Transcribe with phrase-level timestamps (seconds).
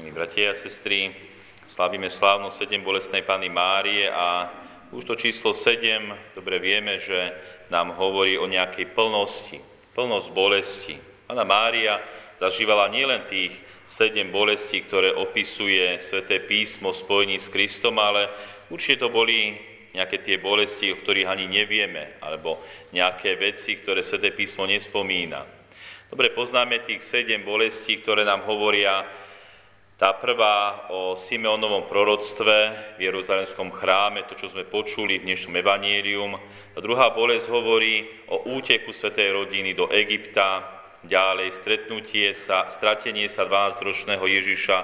[0.00, 1.12] Milí bratia a sestry,
[1.68, 4.48] slavíme slávnu sedem bolestnej Pany Márie a
[4.96, 7.36] už to číslo 7, dobre vieme, že
[7.68, 9.60] nám hovorí o nejakej plnosti,
[9.92, 10.96] plnosť bolesti.
[11.28, 12.00] Pana Mária
[12.40, 13.52] zažívala nielen tých
[13.84, 18.32] sedem bolestí, ktoré opisuje sväté písmo spojení s Kristom, ale
[18.72, 19.60] určite to boli
[19.92, 22.56] nejaké tie bolesti, o ktorých ani nevieme, alebo
[22.96, 25.44] nejaké veci, ktoré sväté písmo nespomína.
[26.08, 29.19] Dobre poznáme tých sedem bolestí, ktoré nám hovoria
[30.00, 36.40] tá prvá o Simeonovom proroctve v Jeruzalemskom chráme, to, čo sme počuli v dnešnom evanielium.
[36.72, 40.64] A druhá bolesť hovorí o úteku svätej rodiny do Egypta,
[41.04, 44.78] ďalej stretnutie sa, stratenie sa 12-ročného Ježiša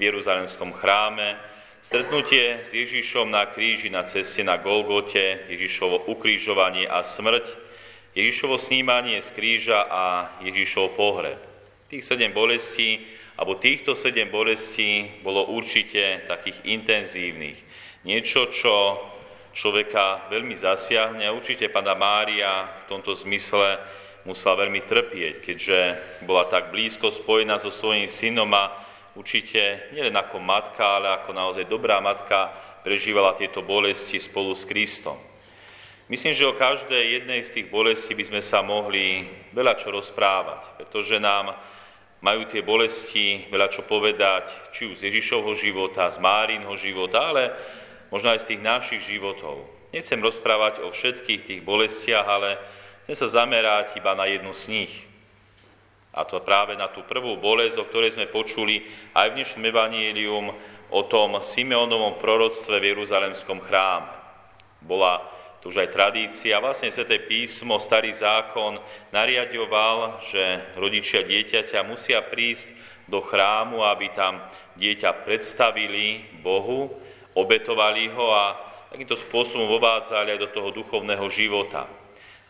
[0.00, 1.36] v Jeruzalemskom chráme,
[1.84, 7.44] stretnutie s Ježišom na kríži na ceste na Golgote, Ježišovo ukrížovanie a smrť,
[8.16, 11.36] Ježišovo snímanie z kríža a Ježišov pohreb.
[11.92, 17.58] Tých sedem bolestí alebo týchto sedem bolestí bolo určite takých intenzívnych.
[18.04, 18.98] Niečo, čo
[19.52, 23.78] človeka veľmi zasiahne určite Pana Mária v tomto zmysle
[24.24, 25.78] musela veľmi trpieť, keďže
[26.28, 28.70] bola tak blízko spojená so svojím synom a
[29.18, 32.52] určite nielen ako matka, ale ako naozaj dobrá matka
[32.82, 35.18] prežívala tieto bolesti spolu s Kristom.
[36.10, 39.24] Myslím, že o každej jednej z tých bolestí by sme sa mohli
[39.54, 41.54] veľa čo rozprávať, pretože nám
[42.22, 47.50] majú tie bolesti veľa čo povedať, či už z Ježišovho života, z Márínho života, ale
[48.14, 49.66] možno aj z tých našich životov.
[49.90, 52.56] Nechcem rozprávať o všetkých tých bolestiach, ale
[53.04, 54.94] chcem sa zamerať iba na jednu z nich.
[56.14, 60.46] A to práve na tú prvú bolesť, o ktorej sme počuli aj v dnešnom evanílium
[60.92, 64.12] o tom Simeonovom proroctve v Jeruzalemskom chráme.
[64.84, 65.24] Bola
[65.62, 66.58] to už aj tradícia.
[66.58, 68.82] Vlastne Sveté písmo, Starý zákon
[69.14, 72.66] nariadoval, že rodičia dieťaťa musia prísť
[73.06, 74.42] do chrámu, aby tam
[74.74, 76.90] dieťa predstavili Bohu,
[77.38, 78.58] obetovali ho a
[78.90, 81.86] takýmto spôsobom vovádzali aj do toho duchovného života.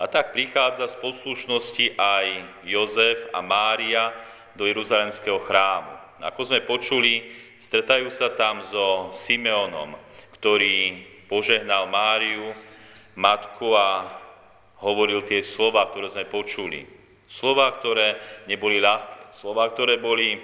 [0.00, 2.26] A tak prichádza z poslušnosti aj
[2.64, 4.08] Jozef a Mária
[4.56, 5.92] do Jeruzalemského chrámu.
[6.24, 7.28] Ako sme počuli,
[7.60, 10.00] stretajú sa tam so Simeonom,
[10.40, 12.71] ktorý požehnal Máriu,
[13.18, 14.18] matku a
[14.82, 16.84] hovoril tie slova, ktoré sme počuli.
[17.30, 18.18] Slova, ktoré
[18.50, 20.36] neboli ľahké, slova, ktoré boli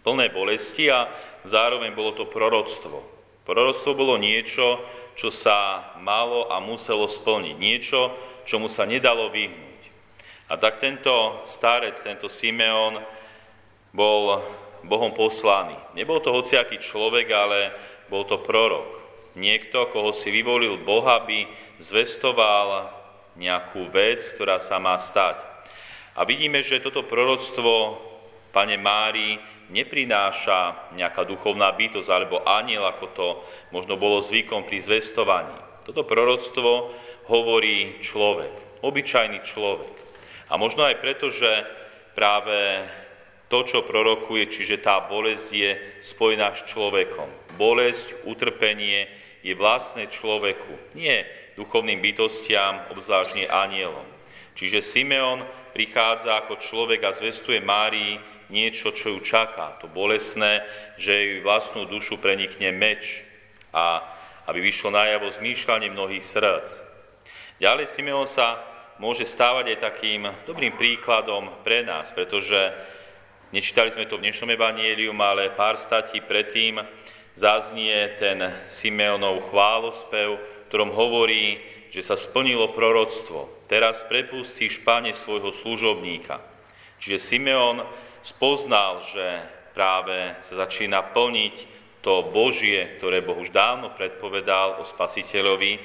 [0.00, 1.10] plné bolesti a
[1.44, 3.04] zároveň bolo to proroctvo.
[3.44, 4.80] Proroctvo bolo niečo,
[5.18, 7.56] čo sa malo a muselo splniť.
[7.58, 8.00] Niečo,
[8.48, 9.80] čomu sa nedalo vyhnúť.
[10.48, 13.04] A tak tento starec, tento Simeon
[13.92, 14.40] bol
[14.86, 15.76] Bohom poslaný.
[15.92, 17.74] Nebol to hociaký človek, ale
[18.08, 19.07] bol to prorok.
[19.38, 21.46] Niekto, koho si vyvolil Boh, aby
[21.78, 22.90] zvestoval
[23.38, 25.38] nejakú vec, ktorá sa má stať.
[26.18, 28.02] A vidíme, že toto proroctvo
[28.50, 29.38] Pane Mári
[29.70, 33.26] neprináša nejaká duchovná bytosť alebo aniel, ako to
[33.70, 35.54] možno bolo zvykom pri zvestovaní.
[35.86, 36.90] Toto proroctvo
[37.30, 39.94] hovorí človek, obyčajný človek.
[40.48, 41.62] A možno aj preto, že
[42.16, 42.88] práve
[43.52, 45.70] to, čo prorokuje, čiže tá bolesť je
[46.04, 47.28] spojená s človekom.
[47.60, 49.08] Bolesť, utrpenie
[49.42, 50.96] je vlastné človeku.
[50.98, 51.26] Nie
[51.58, 54.06] duchovným bytostiam, obzvlášť nie anielom.
[54.54, 55.42] Čiže Simeon
[55.74, 58.18] prichádza ako človek a zvestuje Márii
[58.50, 59.78] niečo, čo ju čaká.
[59.82, 60.66] To bolesné,
[60.98, 63.22] že jej vlastnú dušu prenikne meč
[63.70, 64.02] a
[64.48, 66.68] aby vyšlo najavo zmýšľanie mnohých srdc.
[67.60, 68.58] Ďalej Simeon sa
[68.98, 72.56] môže stávať aj takým dobrým príkladom pre nás, pretože
[73.54, 76.82] nečítali sme to v dnešnom evanielium, ale pár statí predtým
[77.38, 81.62] zaznie ten Simeonov chválospev, ktorom hovorí,
[81.94, 83.46] že sa splnilo proroctvo.
[83.70, 86.42] Teraz prepustíš, páne, svojho služobníka.
[86.98, 87.86] Čiže Simeon
[88.26, 89.26] spoznal, že
[89.72, 91.54] práve sa začína plniť
[92.02, 95.78] to Božie, ktoré Boh už dávno predpovedal o Spasiteľovi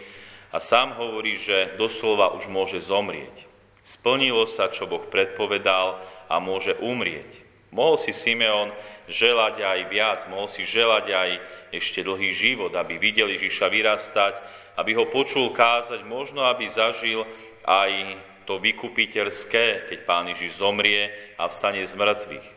[0.50, 3.46] a sám hovorí, že doslova už môže zomrieť.
[3.86, 7.44] Splnilo sa, čo Boh predpovedal a môže umrieť.
[7.74, 8.70] Mohol si Simeon
[9.12, 11.30] želať aj viac, mohol si želať aj
[11.74, 14.34] ešte dlhý život, aby videl Ježiša vyrastať,
[14.78, 17.26] aby ho počul kázať, možno aby zažil
[17.66, 21.10] aj to vykupiteľské, keď Pán Ježiš zomrie
[21.40, 22.48] a vstane z mŕtvych.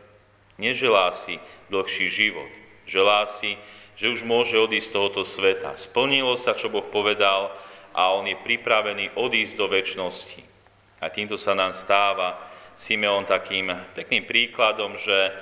[0.59, 1.39] Neželá si
[1.71, 2.49] dlhší život,
[2.89, 3.55] želá si,
[3.97, 5.73] že už môže odísť z tohoto sveta.
[5.73, 7.49] Splnilo sa, čo Boh povedal
[7.97, 10.41] a on je pripravený odísť do väčšnosti.
[11.01, 12.37] A týmto sa nám stáva
[12.77, 15.33] Simeon takým pekným príkladom, že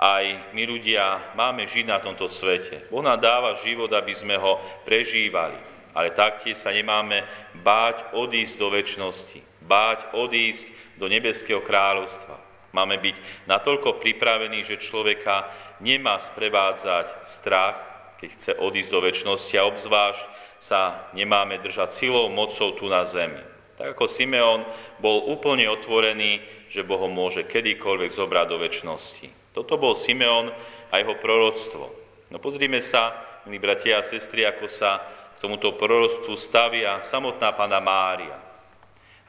[0.00, 2.88] aj my ľudia máme žiť na tomto svete.
[2.88, 4.56] Boh nám dáva život, aby sme ho
[4.88, 7.26] prežívali ale taktiež sa nemáme
[7.66, 10.66] báť odísť do väčšnosti, báť odísť
[11.00, 12.38] do nebeského kráľovstva.
[12.70, 13.16] Máme byť
[13.50, 15.50] natoľko pripravení, že človeka
[15.82, 17.76] nemá sprevádzať strach,
[18.22, 20.22] keď chce odísť do väčšnosti a obzvlášť
[20.60, 23.42] sa nemáme držať silou, mocou tu na zemi.
[23.80, 24.62] Tak ako Simeon
[25.00, 29.39] bol úplne otvorený, že Boh môže kedykoľvek zobrať do väčšnosti.
[29.50, 30.54] Toto bol Simeon
[30.90, 31.90] a jeho proroctvo.
[32.30, 33.14] No pozrime sa,
[33.46, 35.02] milí bratia a sestry, ako sa
[35.38, 38.38] k tomuto proroctvu stavia samotná pána Mária.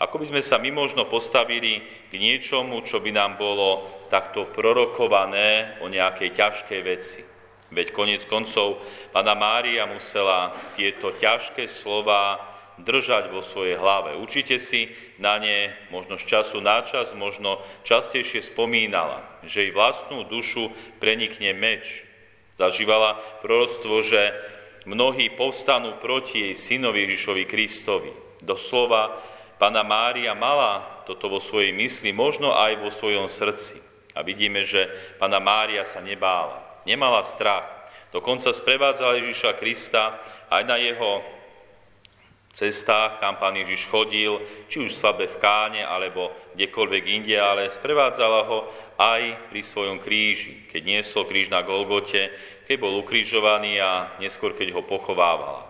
[0.02, 5.78] Ako by sme sa my možno postavili k niečomu, čo by nám bolo takto prorokované
[5.82, 7.22] o nejakej ťažkej veci.
[7.72, 8.84] Veď konec koncov
[9.16, 12.51] pána Mária musela tieto ťažké slova
[12.84, 14.18] držať vo svojej hlave.
[14.18, 14.92] Určite si
[15.22, 21.54] na ne možno z času na čas, možno častejšie spomínala, že jej vlastnú dušu prenikne
[21.54, 22.04] meč.
[22.58, 24.34] Zažívala proroctvo, že
[24.86, 28.12] mnohí povstanú proti jej synovi Ježišovi Kristovi.
[28.42, 29.22] Doslova,
[29.62, 33.82] pána Mária mala toto vo svojej mysli, možno aj vo svojom srdci.
[34.18, 34.90] A vidíme, že
[35.22, 37.68] pána Mária sa nebála nemala strach.
[38.12, 40.20] Dokonca sprevádzala Ježiša Krista
[40.52, 41.24] aj na jeho
[42.52, 48.42] cestách, kam pán Ježiš chodil, či už slabe v Káne, alebo kdekoľvek inde, ale sprevádzala
[48.48, 48.68] ho
[49.00, 52.30] aj pri svojom kríži, keď niesol kríž na Golgote,
[52.68, 55.68] keď bol ukrižovaný a neskôr, keď ho pochovávala.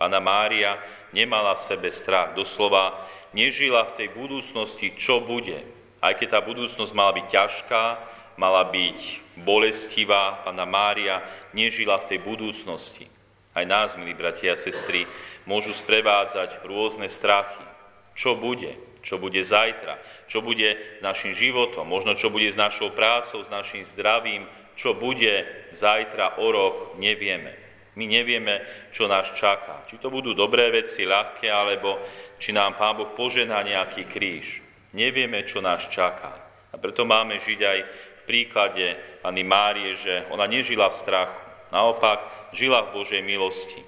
[0.00, 0.80] Pána Mária
[1.12, 3.04] nemala v sebe strach, doslova
[3.36, 5.60] nežila v tej budúcnosti, čo bude.
[6.00, 7.82] Aj keď tá budúcnosť mala byť ťažká,
[8.40, 8.98] mala byť
[9.44, 11.20] bolestivá, Pána Mária
[11.52, 13.19] nežila v tej budúcnosti.
[13.60, 15.04] Aj nás, milí bratia a sestry,
[15.44, 17.60] môžu sprevádzať rôzne strachy.
[18.16, 18.72] Čo bude?
[19.04, 20.00] Čo bude zajtra?
[20.32, 21.84] Čo bude s našim životom?
[21.84, 24.48] Možno čo bude s našou prácou, s našim zdravím?
[24.80, 25.44] Čo bude
[25.76, 26.96] zajtra, o rok?
[26.96, 27.52] Nevieme.
[28.00, 28.64] My nevieme,
[28.96, 29.84] čo nás čaká.
[29.92, 32.00] Či to budú dobré veci, ľahké, alebo
[32.40, 34.64] či nám Pán Boh požená nejaký kríž.
[34.96, 36.32] Nevieme, čo nás čaká.
[36.72, 37.78] A preto máme žiť aj
[38.24, 41.40] príklade Anny Márie, že ona nežila v strachu,
[41.76, 43.82] naopak žila v Božej milosti.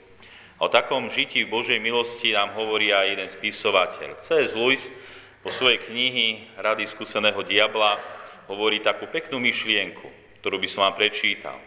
[0.63, 4.23] O takom žití v Božej milosti nám hovorí aj jeden spisovateľ.
[4.23, 4.55] C.S.
[4.55, 4.87] Lewis
[5.43, 7.99] vo svojej knihy Rady skúseného diabla
[8.47, 10.07] hovorí takú peknú myšlienku,
[10.39, 11.59] ktorú by som vám prečítal.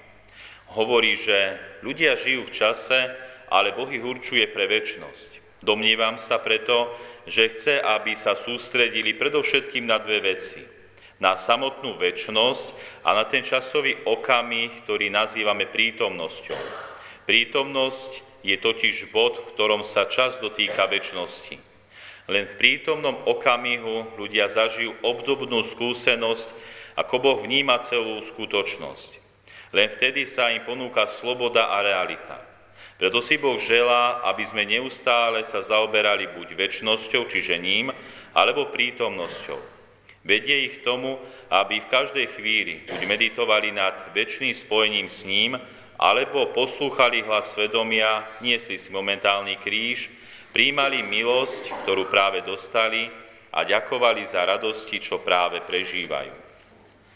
[0.72, 3.00] Hovorí, že ľudia žijú v čase,
[3.52, 5.62] ale Boh ich určuje pre väčnosť.
[5.62, 6.92] Domnievam sa preto,
[7.28, 10.64] že chce, aby sa sústredili predovšetkým na dve veci–
[11.20, 12.68] na samotnú väčnosť
[13.08, 16.60] a na ten časový okamih, ktorý nazývame prítomnosťou.
[17.24, 18.12] Prítomnosť
[18.46, 21.58] je totiž bod, v ktorom sa čas dotýka väčšnosti.
[22.26, 26.50] Len v prítomnom okamihu ľudia zažijú obdobnú skúsenosť,
[26.98, 29.10] ako Boh vníma celú skutočnosť.
[29.76, 32.40] Len vtedy sa im ponúka sloboda a realita.
[32.96, 37.92] Preto si Boh želá, aby sme neustále sa zaoberali buď väčšnosťou, čiže ním,
[38.32, 39.75] alebo prítomnosťou.
[40.26, 41.22] Vedie ich tomu,
[41.54, 45.54] aby v každej chvíli buď meditovali nad väčšným spojením s ním,
[46.02, 50.10] alebo poslúchali hlas svedomia, niesli si momentálny kríž,
[50.50, 53.06] príjmali milosť, ktorú práve dostali
[53.54, 56.34] a ďakovali za radosti, čo práve prežívajú.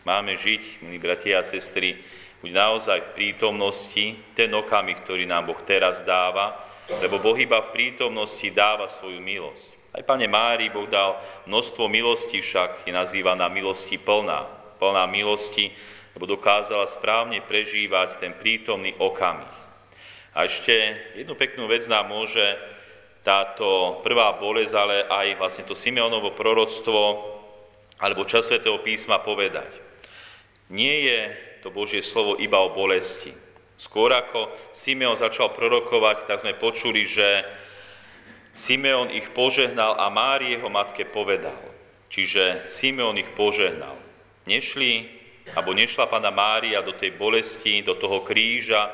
[0.05, 1.97] Máme žiť, milí bratia a sestry,
[2.45, 4.05] buď naozaj v prítomnosti,
[4.37, 6.61] ten okamih, ktorý nám Boh teraz dáva,
[7.01, 9.78] lebo Boh iba v prítomnosti dáva svoju milosť.
[9.89, 11.17] Aj Pane Mári Boh dal
[11.49, 14.45] množstvo milostí, však je nazývaná milosti plná.
[14.77, 15.73] Plná milosti,
[16.13, 19.49] lebo dokázala správne prežívať ten prítomný okamih.
[20.37, 20.71] A ešte
[21.17, 22.43] jednu peknú vec nám môže
[23.25, 27.01] táto prvá bolesť, ale aj vlastne to Simeonovo proroctvo
[27.99, 29.67] alebo čas svätého písma povedať.
[30.71, 31.19] Nie je
[31.65, 33.35] to Božie slovo iba o bolesti.
[33.75, 37.43] Skôr ako Simeon začal prorokovať, tak sme počuli, že
[38.55, 41.57] Simeon ich požehnal a Mári jeho matke povedal.
[42.09, 43.95] Čiže Simeon ich požehnal.
[44.49, 45.05] Nešli,
[45.53, 48.89] alebo nešla pána Mária do tej bolesti, do toho kríža,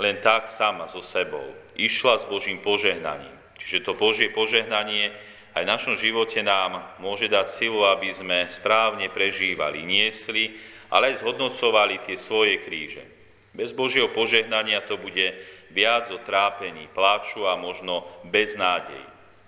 [0.00, 1.44] len tak sama so sebou.
[1.76, 3.32] Išla s Božím požehnaním.
[3.60, 5.12] Čiže to Božie požehnanie
[5.50, 10.54] aj v našom živote nám môže dať silu, aby sme správne prežívali, niesli,
[10.88, 13.02] ale aj zhodnocovali tie svoje kríže.
[13.50, 15.34] Bez Božieho požehnania to bude
[15.70, 19.00] viac o trápení, pláču a možno beznádej.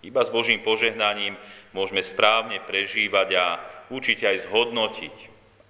[0.02, 1.38] Iba s Božím požehnaním
[1.70, 3.46] môžeme správne prežívať a
[3.90, 5.16] učiť aj zhodnotiť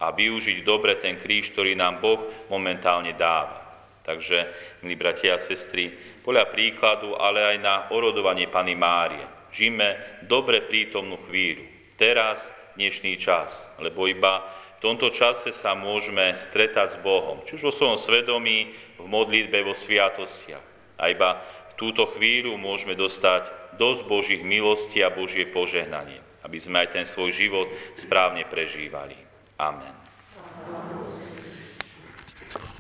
[0.01, 3.61] a využiť dobre ten kríž, ktorý nám Boh momentálne dáva.
[4.03, 4.51] Takže,
[4.83, 5.95] milí bratia a sestry,
[6.27, 9.23] podľa príkladu, ale aj na orodovanie Pany Márie.
[9.55, 11.63] Žijeme dobre prítomnú chvíľu.
[11.95, 14.43] Teraz, dnešný čas, lebo iba
[14.83, 19.63] v tomto čase sa môžeme stretať s Bohom, či už vo svojom svedomí, v modlitbe,
[19.63, 20.67] vo sviatostiach.
[20.99, 21.39] A iba
[21.71, 23.47] v túto chvíľu môžeme dostať
[23.79, 29.15] dosť Božích milostí a Božie požehnanie, aby sme aj ten svoj život správne prežívali.
[29.55, 29.95] Amen.